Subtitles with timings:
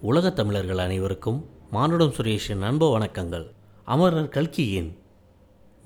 [0.00, 3.50] உலகத் தமிழர்கள் அனைவருக்கும் மானுடம் சுரேஷின் அன்பு வணக்கங்கள்.
[3.84, 4.98] அமரர் கல்கியின்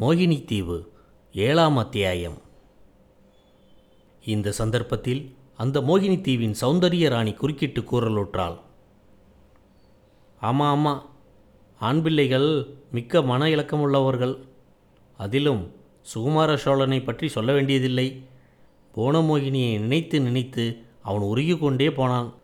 [0.01, 0.93] மோகினி தீவு
[1.33, 2.39] ஏழாம் அத்தியாயம்.
[4.25, 8.59] இந்த சந்தர்ப்பத்தில் அந்த மோகினி தீவின் சௌந்தரிய ராணி குறுக்கிட்டு கூறலுற்றாள்.
[10.41, 11.11] ஆமாம் ஆமாம்
[11.79, 14.39] ஆண் பிள்ளைகள் மிக்க மன இலக்கமுள்ளவர்கள்
[15.17, 15.73] அதிலும்
[16.15, 18.25] சுகுமார சோழனை பற்றி சொல்ல வேண்டியதில்லை.
[18.97, 22.35] போனமோகினியை நினைத்து நினைத்து அவன் உருகி கொண்டே போனான்.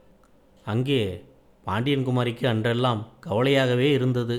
[0.65, 1.25] அங்கே
[1.67, 4.37] பாண்டியன் குமாரிக்கு அன்றெல்லாம் கவலையாகவே இருந்தது.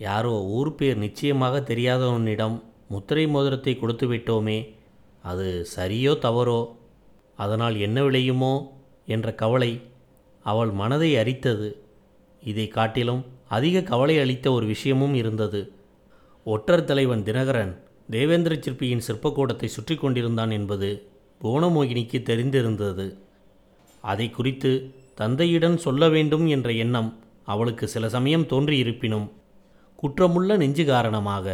[0.00, 2.56] யாரோ ஊர் பேர் நிச்சயமாக தெரியாதவனிடம்
[2.88, 4.58] முத்திரை மோதிரத்தை கொடுத்து விட்டோமே
[5.24, 6.60] அது சரியோ தவறோ?
[7.38, 8.54] அதனால் என்ன விளையுமோ
[9.06, 9.70] என்ற கவலை
[10.46, 11.68] அவள் மனதை அரித்தது.
[12.42, 15.60] இதை காட்டிலும் அதிக கவலை அளித்த ஒரு விஷயமும் இருந்தது.
[16.46, 17.72] ஒற்றர் தலைவன் தினகரன்
[18.10, 20.88] தேவேந்திர சிற்பியின் சிற்பக்கூடத்தை சுற்றி கொண்டிருந்தான் என்பது
[21.40, 23.06] புவனமோகினிக்கு தெரிந்திருந்தது.
[24.04, 24.72] அதை குறித்து
[25.20, 27.10] தந்தையிடம் சொல்ல வேண்டும் என்ற எண்ணம்
[27.52, 29.26] அவளுக்கு சில சமயம் தோன்றியிருப்பினும்
[30.02, 31.46] குற்றமுள்ள நெஞ்சு காரணமாக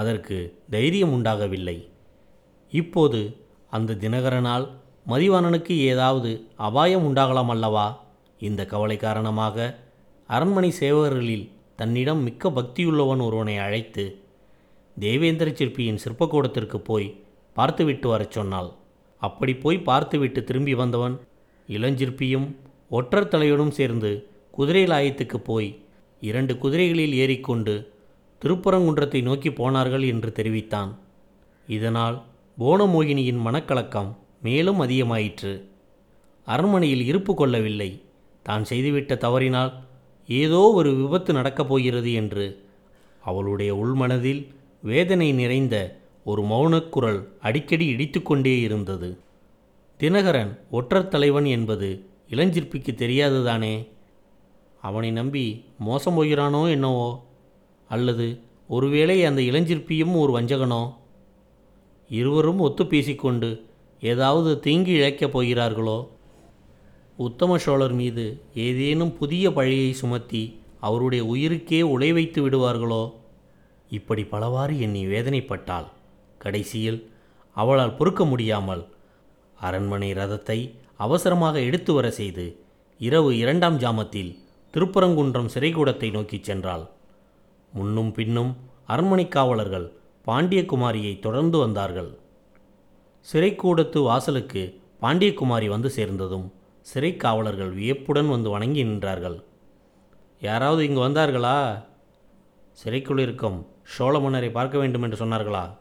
[0.00, 0.36] அதற்கு
[0.74, 1.76] தைரியம் உண்டாகவில்லை.
[2.72, 3.20] இப்போது
[3.76, 4.64] அந்த தினகரனால்
[5.06, 6.30] மதிவாணனுக்கு ஏதாவது
[6.68, 7.86] அபாயம் உண்டாகலாம் அல்லவா?
[8.48, 9.56] இந்த கவலை காரணமாக
[10.28, 11.46] அரண்மனை சேவகர்களில்
[11.80, 14.04] தன்னிடம் மிக்க பக்தியுள்ளவன் ஒருவனை அழைத்து
[14.96, 17.08] தேவேந்திர சிற்பியின் சிற்பக்கூடத்திற்கு போய்
[17.56, 18.70] பார்த்துவிட்டு வரச் சொன்னாள்.
[19.22, 21.16] அப்படி போய் பார்த்துவிட்டு திரும்பி வந்தவன்
[21.68, 22.46] இளஞ்சிற்பியும்
[22.90, 25.78] ஒற்றர் தலையோடும் சேர்ந்து குதிரை லாயத்துக்கு போய்
[26.20, 27.92] இரண்டு குதிரைகளில் ஏறிக்கொண்டு
[28.42, 30.90] திருப்பரங்குன்றத்தை நோக்கி போனார்கள் என்று தெரிவித்தான்.
[31.68, 32.22] இதனால்
[32.58, 34.10] போனமோகினியின் மனக்கலக்கம்
[34.42, 35.52] மேலும் அதிகமாயிற்று.
[36.46, 38.02] அரண்மனையில் இருப்பு கொள்ளவில்லை.
[38.42, 39.72] தான் செய்துவிட்ட தவறினால்
[40.26, 42.46] ஏதோ ஒரு விபத்து நடக்கப் போகிறது என்று
[43.20, 44.42] அவளுடைய உள்மனதில்
[44.82, 45.76] வேதனை நிறைந்த
[46.24, 49.18] ஒரு மௌனக்குரல் அடிக்கடி இடித்துக்கொண்டே இருந்தது.
[50.00, 51.90] தினகரன் ஒற்றர் தலைவன் என்பது
[52.34, 53.88] இளஞ்சிற்பிக்கு தெரியாதுதானே?
[54.82, 57.24] அவனை நம்பி மோசம் போகிறானோ என்னவோ?
[57.88, 60.94] அல்லது ஒருவேளை அந்த இளஞ்சிற்பியும் ஒரு வஞ்சகனோ?
[62.08, 63.64] இருவரும் ஒத்து பேசிக்கொண்டு
[64.00, 66.10] ஏதாவது தீங்கு இழைக்கப் போகிறார்களோ?
[67.16, 73.12] உத்தம சோழர் மீது ஏதேனும் புதிய பழியை சுமத்தி அவருடைய உயிருக்கே உலை வைத்து விடுவார்களோ?
[73.90, 75.86] இப்படி பலவாறு எண்ணி வேதனைப்பட்டாள்
[76.38, 77.10] கடைசியில்
[77.54, 78.84] அவளால் பொறுக்க முடியாமல்
[79.60, 82.64] அரண்மனை ரதத்தை அவசரமாக எடுத்து வர செய்து
[82.98, 84.38] இரவு இரண்டாம் ஜாமத்தில்
[84.74, 86.88] திருப்பரங்குன்றம் சிறைக்கூடத்தை நோக்கிச் சென்றாள்.
[87.72, 88.56] முன்னும் பின்னும்
[88.86, 89.92] அரண்மனை காவலர்கள்
[90.26, 92.18] பாண்டியகுமாரியை தொடர்ந்து வந்தார்கள்.
[93.32, 99.42] சிறைக்கூடத்து வாசலுக்கு பாண்டியகுமாரி வந்து சேர்ந்ததும் சிறை காவலர்கள் வியப்புடன் வந்து வணங்கி நின்றார்கள்.
[100.40, 101.84] யாராவது இங்கு வந்தார்களா?
[102.72, 105.76] சிறைக்குள் இருக்கும் சோழ மன்னரை பார்க்க வேண்டும் என்று சொன்னார்களா?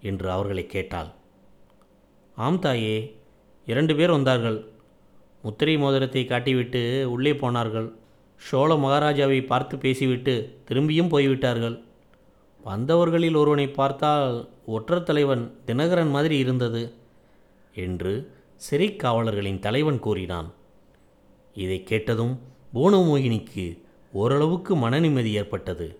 [0.00, 1.06] என்று அவர்களை கேட்டாள்.
[2.36, 3.19] ஆம் தாயே
[3.66, 4.66] இரண்டு பேர் வந்தார்கள்.
[5.42, 7.92] முத்திரை மோதிரத்தை காட்டிவிட்டு உள்ளே போனார்கள்.
[8.36, 11.82] சோழ மகாராஜாவை பார்த்து பேசிவிட்டு திரும்பியும் போய்விட்டார்கள்.
[12.64, 16.92] வந்தவர்களில் ஒருவனை பார்த்தால் ஒற்றர் தலைவன் தினகரன் மாதிரி இருந்தது
[17.74, 20.52] என்று சிறை காவலர்களின் தலைவன் கூறினான்.
[21.54, 22.40] இதை கேட்டதும்
[22.74, 23.78] போனமோகினிக்கு
[24.12, 25.98] ஓரளவுக்கு மனநிம்மதி ஏற்பட்டது.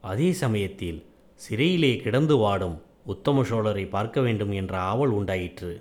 [0.00, 1.04] அதே சமயத்தில்
[1.34, 5.72] சிறையிலே கிடந்து வாடும் உத்தம சோழரை பார்க்க வேண்டும் என்ற ஆவல் உண்டாயிற்று.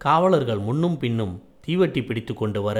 [0.00, 2.78] காவலர்கள் முன்னும் பின்னும் தீவட்டி பிடித்து கொண்டு வர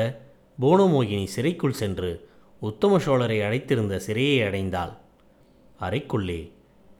[0.60, 2.28] போனமோகினி சிறைக்குள் சென்று
[2.60, 4.92] உத்தம சோழரை அழைத்திருந்த சிறையை அடைந்தாள்.
[5.81, 6.50] அறைக்குள்ளே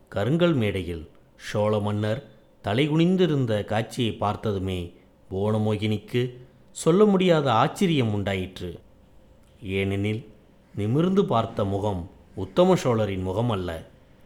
[0.09, 2.21] கருங்கல் மேடையில் சோழ மன்னர்
[2.65, 4.95] தலைகுனிந்திருந்த காட்சியை பார்த்ததுமே
[5.31, 6.23] போனமோகினிக்கு
[6.71, 8.79] சொல்ல முடியாத ஆச்சரியம் உண்டாயிற்று.
[9.61, 10.23] ஏனெனில்
[10.75, 13.71] நிமிர்ந்து பார்த்த முகம் உத்தம சோழரின் முகம் அல்ல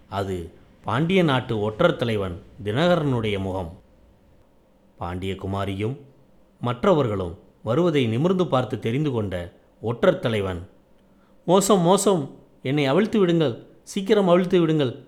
[0.09, 0.51] அது
[0.85, 3.73] பாண்டிய நாட்டு ஒற்றர் தலைவன் தினகரனுடைய முகம்.
[5.01, 5.97] பாண்டியகுமாரியும்
[6.61, 10.69] மற்றவர்களும் வருவதை நிமிர்ந்து பார்த்து தெரிந்து கொண்ட ஒற்றர் தலைவன்
[11.45, 15.07] மோசம் மோசம் என்னை அவிழ்த்து விடுங்கள் சீக்கிரம் அவிழ்த்து விடுங்கள்.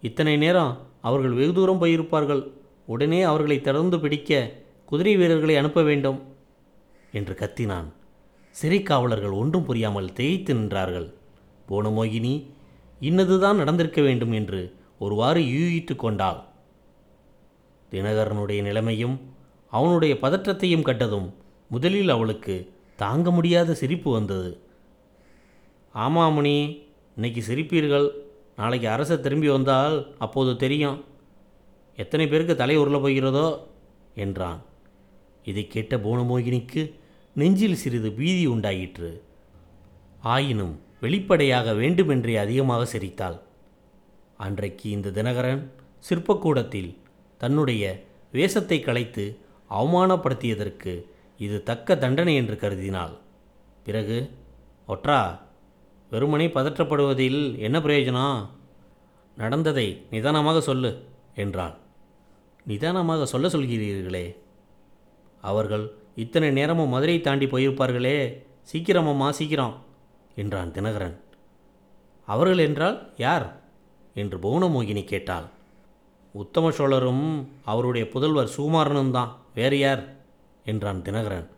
[0.00, 2.52] இத்தனை நேரம் அவர்கள் வெகு தூரம் போயிருப்பார்கள்.
[2.86, 4.50] உடனே அவர்களை தொடர்ந்து பிடிக்க
[4.84, 6.22] குதிரை வீரர்களை அனுப்ப வேண்டும்
[7.12, 7.86] என்று கத்தினான்.
[8.50, 11.12] சிறை காவலர்கள் ஒன்றும் புரியாமல் திகைத்து நின்றார்கள்.
[11.68, 12.34] போனமோகினி
[13.00, 16.45] இன்னதுதான் நடந்திருக்க வேண்டும் என்று ஒருவாறு யூகித்து கொண்டாள்.
[17.96, 19.20] தினகரனுடைய நிலைமையும்
[19.70, 21.34] அவனுடைய பதற்றத்தையும் கண்டதும்
[21.68, 24.58] முதலில் அவளுக்கு தாங்க முடியாத சிரிப்பு வந்தது.
[25.94, 28.10] ஆமாமுனி இன்னைக்கு சிரிப்பீர்கள்.
[28.56, 31.04] நாளைக்கு அரசை திரும்பி வந்தால் அப்போது தெரியும்.
[31.96, 33.58] எத்தனை பேருக்கு தலை உருள போகிறதோ?
[34.14, 34.62] என்றான்.
[35.44, 36.92] இதை கேட்ட போனமோகினிக்கு
[37.34, 39.22] நெஞ்சில் சிறிது பீதி உண்டாயிற்று.
[40.20, 43.40] ஆயினும் வெளிப்படையாக வேண்டுமென்றே அதிகமாக சிரித்தாள்.
[44.36, 45.70] அன்றைக்கு இந்த தினகரன்
[46.08, 46.94] சிற்பக்கூடத்தில்
[47.38, 49.38] தன்னுடைய வேஷத்தை களைத்து
[49.70, 51.04] அவமானப்படுத்தியதற்கு
[51.38, 53.16] இது தக்க தண்டனை என்று கருதினாள்.
[53.84, 54.30] பிறகு
[54.88, 55.38] ஒற்றா
[56.10, 58.46] வெறுமனை பதற்றப்படுவதில் என்ன பிரயோஜனம்?
[59.36, 61.04] நடந்ததை நிதானமாக சொல்லு
[61.34, 61.74] என்றாள்.
[62.66, 64.36] நிதானமாக சொல்ல சொல்கிறீர்களே.
[65.40, 68.44] அவர்கள் இத்தனை நேரமும் மதுரை தாண்டி போயிருப்பார்களே.
[68.72, 69.82] சீக்கிரமம்மா சீக்கிரம்
[70.34, 71.16] என்றான் தினகரன்.
[72.26, 73.60] அவர்கள் என்றால் யார்?
[74.14, 75.48] என்று புவனமோகினி கேட்டாள்.
[76.40, 77.26] உத்தம சோழரும்
[77.64, 79.32] அவருடைய புதல்வர் சுகுமாரனும் தான்.
[79.54, 80.02] வேறு யார்?
[80.64, 81.48] என்றான் தினகரன்.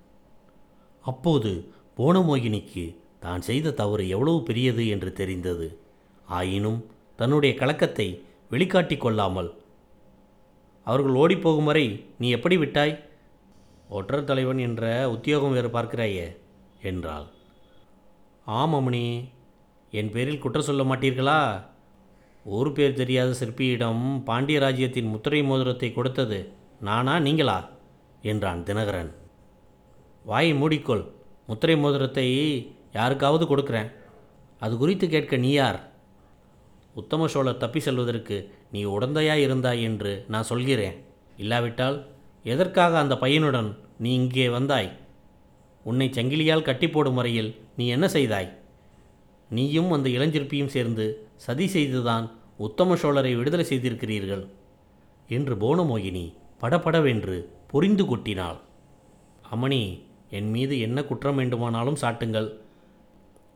[1.04, 1.50] அப்போது
[1.98, 2.84] போனமோகினிக்கு
[3.20, 5.68] தான் செய்த தவறு எவ்வளவு பெரியது என்று தெரிந்தது.
[6.26, 6.80] ஆயினும்
[7.16, 8.08] தன்னுடைய கலக்கத்தை
[8.50, 9.50] வெளிக்காட்டி கொள்ளாமல்
[10.86, 11.86] அவர்கள் ஓடிப்போகும் வரை
[12.18, 12.94] நீ எப்படி விட்டாய்?
[13.88, 16.26] ஒற்றர் தலைவன் என்ற உத்தியோகம் வேறு பார்க்கிறாயே
[16.82, 17.26] என்றாள்.
[18.46, 19.06] ஆமமணி
[19.92, 21.40] என் பேரில் குற்றம் சொல்ல மாட்டீர்களா?
[22.56, 27.70] ஊர் பேர் தெரியாத சிற்பியிடம் பாண்டிய ராஜ்யத்தின் முத்திரை மோதிரத்தை கொடுத்தது நானா நீங்களா?
[28.22, 29.10] என்றான் தினகரன்.
[30.24, 31.04] வாயை மூடிக்கொள்.
[31.46, 32.26] முத்திரை மோதிரத்தை
[32.92, 33.90] யாருக்காவது கொடுக்குறேன்.
[34.60, 35.80] அது குறித்து கேட்க நீ யார்?
[36.94, 38.36] உத்தம சோழர் தப்பி செல்வதற்கு
[38.70, 40.96] நீ உடந்தையாய் இருந்தாய் என்று நான் சொல்கிறேன்.
[41.36, 41.98] இல்லாவிட்டால்
[42.42, 44.90] எதற்காக அந்த பையனுடன் நீ இங்கே வந்தாய்?
[45.84, 48.48] உன்னை சங்கிலியால் கட்டி போடும் வரையில் நீ என்ன செய்தாய்?
[49.50, 51.06] நீயும் அந்த இளஞ்சிற்பியும் சேர்ந்து
[51.36, 54.44] சதி செய்துதான் உத்தம சோழரை விடுதலை செய்திருக்கிறீர்கள்
[55.28, 56.24] என்று போனமோகினி
[56.62, 57.36] படபடவென்று
[57.70, 58.58] பொறிந்து கொட்டினாள்.
[59.54, 59.82] அமணி
[60.30, 62.48] என் மீது என்ன குற்றம் வேண்டுமானாலும் சாட்டுங்கள்.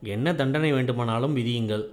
[0.02, 1.84] என்ன தண்டனை வேண்டுமானாலும் விதியுங்கள்.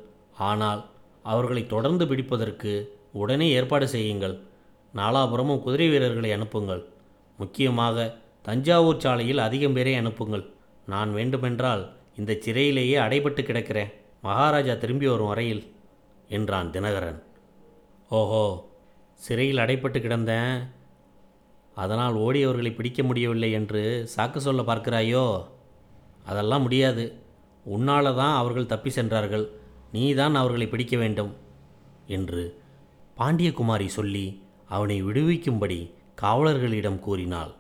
[0.50, 0.82] ஆனால்
[1.24, 2.74] அவர்களை தொடர்ந்து பிடிப்பதற்கு
[3.12, 4.36] உடனே ஏற்பாடு செய்யுங்கள்.
[4.94, 6.84] நாலாபுரமும் குதிரை வீரர்களை அனுப்புங்கள்.
[7.38, 8.08] முக்கியமாக
[8.42, 10.46] தஞ்சாவூர் சாலையில் அதிகம் பேரை அனுப்புங்கள்.
[10.86, 11.84] நான் வேண்டுமென்றால்
[12.20, 13.92] இந்த சிறையிலேயே அடைபட்டு கிடக்கிறேன்
[14.28, 15.64] மகாராஜா திரும்பி வரும் வரையில்
[16.38, 17.20] என்றான் தினகரன்.
[18.10, 18.44] ஓஹோ
[19.20, 20.56] சிறையில் அடைப்பட்டு கிடந்தேன்
[21.76, 23.82] அதனால் ஓடியவர்களை பிடிக்க முடியவில்லை என்று
[24.16, 25.26] சாக்கு சொல்ல பார்க்கிறாயோ?
[26.30, 27.06] அதெல்லாம் முடியாது.
[27.66, 29.46] உன்னால தான் அவர்கள் தப்பி சென்றார்கள்.
[29.96, 31.32] நீ தான் அவர்களை பிடிக்க வேண்டும்
[32.18, 32.44] என்று
[33.20, 34.26] பாண்டியகுமாரி சொல்லி
[34.76, 35.80] அவனை விடுவிக்கும்படி
[36.22, 37.52] காவலர்களிடம் கூறினாள்.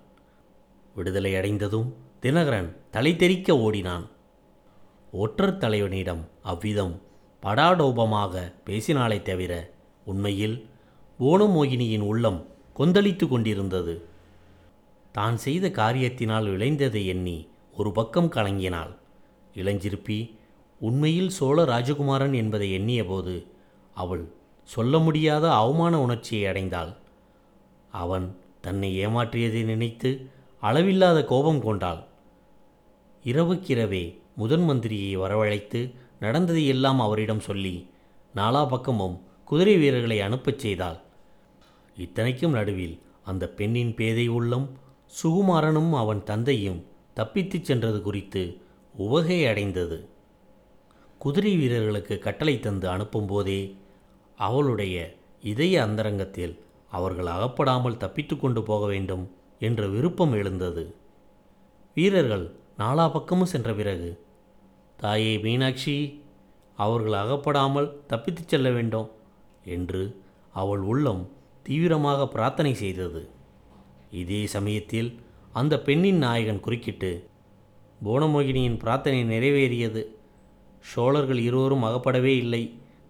[0.95, 1.89] விடுதலை அடைந்ததும்
[2.23, 4.05] தினகரன் தலை தெறிக்க ஓடினான்.
[5.11, 7.01] ஒற்றர் தலைவனிடம் அவ்விதம்
[7.43, 9.73] படாடோபமாக பேசினாலே தவிர
[10.05, 10.67] உண்மையில்
[11.19, 14.07] ஓணமோகினியின் உள்ளம் கொந்தளித்து கொண்டிருந்தது.
[15.11, 18.91] தான் செய்த காரியத்தினால் விளைந்ததை எண்ணி ஒரு பக்கம் கலங்கினாள்.
[19.55, 20.35] இளஞ்சிருப்பி
[20.79, 23.45] உண்மையில் சோழ ராஜகுமாரன் என்பதை எண்ணியபோது
[23.93, 24.31] அவள்
[24.63, 26.95] சொல்ல முடியாத அவமான உணர்ச்சியை அடைந்தாள்.
[27.91, 30.29] அவன் தன்னை ஏமாற்றியதை நினைத்து
[30.59, 32.03] அளவில்லாத கோபம் கொண்டாள்.
[33.23, 35.79] இரவுக்கிரவே முதன் மந்திரியை வரவழைத்து
[36.19, 37.75] நடந்ததை எல்லாம் அவரிடம் சொல்லி
[38.35, 39.15] நாலா பக்கமும்
[39.45, 40.99] குதிரை வீரர்களை அனுப்பச் செய்தாள்.
[41.97, 44.67] இத்தனைக்கும் நடுவில் அந்த பெண்ணின் பேதை உள்ளம்
[45.17, 46.79] சுகுமாரனும் அவன் தந்தையும்
[47.15, 48.43] தப்பித்துச் சென்றது குறித்து
[48.95, 49.97] உவகை அடைந்தது.
[51.19, 53.61] குதிரை வீரர்களுக்கு கட்டளை தந்து அனுப்பும்போதே
[54.39, 54.95] அவளுடைய
[55.43, 56.55] இதய அந்தரங்கத்தில்
[56.91, 59.25] அவர்கள் அகப்படாமல் தப்பித்து கொண்டு போக வேண்டும்
[59.59, 60.85] என்ற விருப்பம் எழுந்தது.
[61.97, 62.45] வீரர்கள்
[62.77, 64.09] நாலா பக்கமும் சென்ற பிறகு
[65.01, 65.95] தாயே மீனாட்சி
[66.77, 69.09] அவர்கள் அகப்படாமல் தப்பித்துச் செல்ல வேண்டும்
[69.75, 70.01] என்று
[70.53, 71.23] அவள் உள்ளம்
[71.63, 73.21] தீவிரமாக பிரார்த்தனை செய்தது.
[74.11, 75.09] இதே சமயத்தில்
[75.53, 77.11] அந்த பெண்ணின் நாயகன் குறுக்கிட்டு
[78.05, 80.01] புவனமோகினியின் பிரார்த்தனை நிறைவேறியது.
[80.79, 82.63] சோழர்கள் இருவரும் அகப்படவே இல்லை.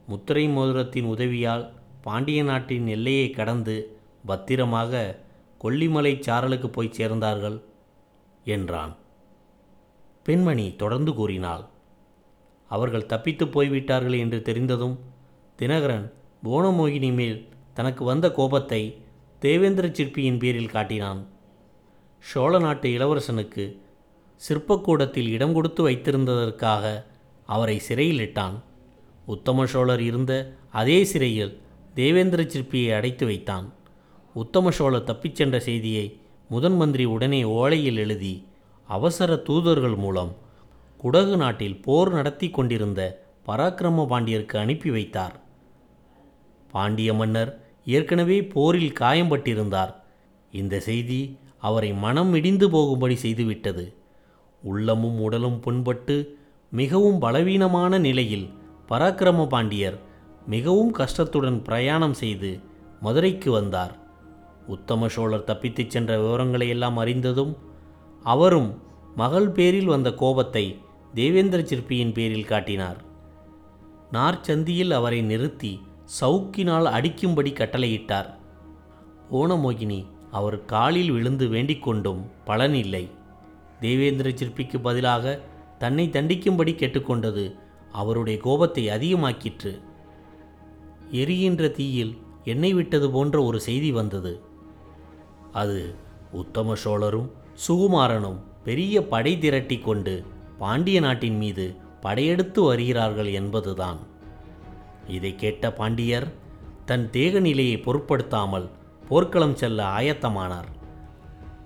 [0.08, 1.65] முத்திரை மோதிரத்தின் உதவியால்
[2.01, 3.75] பாண்டிய நாட்டின் எல்லையை கடந்து
[4.25, 4.93] பத்திரமாக
[5.62, 7.58] கொல்லிமலை சாரலுக்கு போய் சேர்ந்தார்கள்
[8.46, 8.93] என்றான்.
[10.25, 11.63] பெண்மணி தொடர்ந்து கூறினாள்
[12.69, 14.95] அவர்கள் தப்பித்து போய்விட்டார்கள் என்று தெரிந்ததும்
[15.59, 16.07] தினகரன்
[16.43, 17.39] புவனமோகினி மேல்
[17.73, 18.81] தனக்கு வந்த கோபத்தை
[19.41, 21.21] தேவேந்திர சிற்பியின் பேரில் காட்டினான்.
[22.23, 23.65] சோழ நாட்டு இளவரசனுக்கு
[24.41, 26.85] சிற்பக்கூடத்தில் இடம் கொடுத்து வைத்திருந்ததற்காக
[27.49, 28.57] அவரை சிறையில் இட்டான்.
[29.25, 30.33] உத்தம சோழர் இருந்த
[30.71, 31.53] அதே சிறையில்
[31.93, 33.67] தேவேந்திர சிற்பியை அடைத்து வைத்தான்.
[34.35, 36.05] உத்தம சோழர் தப்பிச் சென்ற செய்தியை
[36.49, 38.35] முதன் மந்திரி உடனே ஓலையில் எழுதி
[38.89, 40.31] அவசர தூதர்கள் மூலம்
[41.03, 43.01] குடகு நாட்டில் போர் நடத்தி கொண்டிருந்த
[43.46, 45.36] பராக்கிரம பாண்டியருக்கு அனுப்பி வைத்தார்.
[46.72, 47.51] பாண்டிய மன்னர்
[47.86, 49.94] ஏற்கனவே போரில் காயம்பட்டிருந்தார்.
[50.51, 53.94] இந்த செய்தி அவரை மனம் இடிந்து போகும்படி செய்துவிட்டது.
[54.63, 56.15] உள்ளமும் உடலும் புண்பட்டு
[56.72, 58.48] மிகவும் பலவீனமான நிலையில்
[58.89, 59.98] பராக்கிரம பாண்டியர்
[60.46, 62.60] மிகவும் கஷ்டத்துடன் பிரயாணம் செய்து
[63.01, 63.96] மதுரைக்கு வந்தார்.
[64.68, 67.58] உத்தம சோழர் தப்பித்துச் சென்ற விவரங்களை எல்லாம் அறிந்ததும்
[68.24, 68.70] அவரும்
[69.15, 70.65] மகள் பேரில் வந்த கோபத்தை
[71.13, 73.00] தேவேந்திர சிற்பியின் பேரில் காட்டினார்.
[74.13, 75.82] நார்ச்சந்தியில் அவரை நிறுத்தி
[76.22, 78.30] சவுக்கினால் அடிக்கும்படி கட்டளையிட்டார்.
[79.32, 83.10] ஓணமோகினி அவர் காலில் விழுந்து வேண்டிக் கொண்டும் பலனில்லை
[83.80, 85.42] தேவேந்திர சிற்பிக்கு பதிலாக
[85.78, 87.56] தன்னை தண்டிக்கும்படி கேட்டுக்கொண்டது
[87.92, 89.82] அவருடைய கோபத்தை அதிகமாக்கிற்று.
[91.12, 94.42] எரிகின்ற தீயில் எண்ணெய் விட்டது போன்ற ஒரு செய்தி வந்தது.
[95.51, 95.96] அது
[96.32, 97.32] உத்தம சோழரும்
[97.68, 100.24] சுகுமாரனும் பெரிய படை திரட்டி கொண்டு
[100.62, 101.66] பாண்டிய நாட்டின் மீது
[102.01, 104.00] படையெடுத்து வருகிறார்கள் என்பதுதான்.
[105.08, 106.28] இதை கேட்ட பாண்டியர்
[106.86, 108.68] தன் தேக நிலையை பொருட்படுத்தாமல்
[109.10, 110.70] போர்க்களம் செல்ல ஆயத்தமானார்.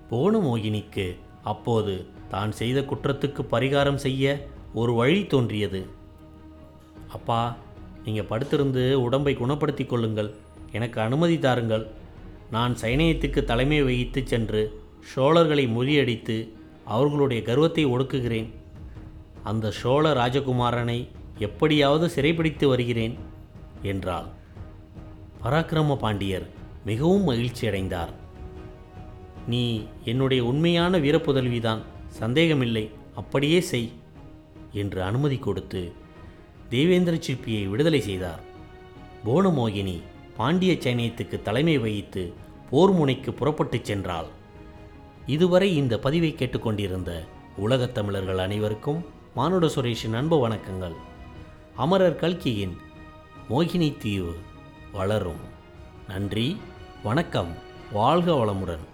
[0.09, 1.07] போனமோகினிக்கு
[1.43, 1.93] அப்போது
[2.29, 5.81] தான் செய்த குற்றத்துக்கு பரிகாரம் செய்ய ஒரு வழி தோன்றியது.
[7.07, 7.41] அப்பா
[8.05, 10.31] நீங்கள் படுத்திருந்து உடம்பை குணப்படுத்திக் கொள்ளுங்கள்.
[10.71, 11.85] எனக்கு அனுமதி தாருங்கள்.
[12.51, 14.61] நான் சைனியத்துக்கு தலைமை வகித்து சென்று
[15.11, 16.37] சோழர்களை முறியடித்து
[16.95, 18.49] அவர்களுடைய கர்வத்தை ஒடுக்குகிறேன்.
[19.43, 21.07] அந்த சோழ ராஜகுமாரனை
[21.37, 23.17] எப்படியாவது சிறைப்பிடித்து வருகிறேன்
[23.81, 24.25] என்றாள்.
[25.43, 26.47] பராக்கிரம பாண்டியர்
[26.85, 28.09] மிகவும் மகிழ்ச்சியடைந்தார்
[29.47, 33.91] நீ என்னுடைய உண்மையான வீரப்புதல்விதான் சந்தேகமில்லை அப்படியே செய்
[34.71, 35.91] என்று அனுமதி கொடுத்து
[36.69, 38.39] தேவேந்திர சிற்பியை விடுதலை செய்தார்.
[39.25, 40.01] போனமோகினி
[40.37, 42.33] பாண்டிய சைனியத்துக்கு தலைமை வகித்து
[42.69, 44.25] போர் முனைக்கு புறப்பட்டுச் சென்றாள்.
[45.25, 47.23] இதுவரை இந்த பதிவை கேட்டுக்கொண்டிருந்த
[47.57, 50.95] உலகத் தமிழர்கள் அனைவருக்கும் மானுட சுரேஷின் அன்பு வணக்கங்கள்.
[51.75, 52.77] அமரர் கல்கியின்
[53.49, 54.35] மோகினி தீவு
[54.91, 55.39] வளரும்.
[56.07, 56.61] நன்றி
[57.03, 57.55] வணக்கம்
[57.91, 58.92] வாழ்க வளமுடன்.